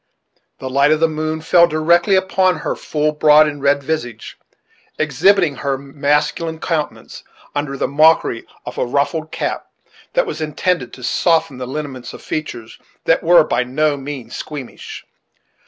[0.57, 4.35] The light of the moon fell directly upon her full, broad, and red visage,
[4.97, 9.67] exhibiting her masculine countenance, under the mockery of a ruffled cap
[10.13, 15.05] that was intended to soften the lineamints of features that were by no means squeamish.